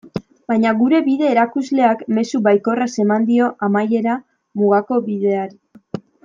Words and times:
Baina 0.51 0.69
gure 0.77 1.01
bide-erakusleak 1.07 2.01
mezu 2.19 2.41
baikorraz 2.47 2.89
eman 3.05 3.29
dio 3.29 3.51
amaiera 3.69 4.17
Mugako 4.63 5.01
Bideari. 5.11 6.03